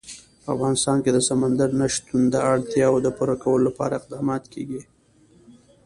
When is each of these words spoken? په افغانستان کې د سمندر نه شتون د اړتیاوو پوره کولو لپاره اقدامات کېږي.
په 0.43 0.47
افغانستان 0.55 0.97
کې 1.03 1.11
د 1.13 1.19
سمندر 1.29 1.69
نه 1.79 1.87
شتون 1.93 2.21
د 2.29 2.35
اړتیاوو 2.51 3.15
پوره 3.17 3.35
کولو 3.43 3.65
لپاره 3.67 3.97
اقدامات 3.99 4.43
کېږي. 4.53 4.81